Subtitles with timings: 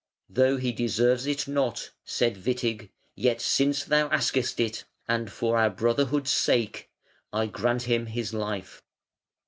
[0.31, 5.69] "Though he deserves it not", said Witig, "yet since thou askest it, and for our
[5.69, 6.89] brotherhood's sake,
[7.31, 8.81] I grant him his life".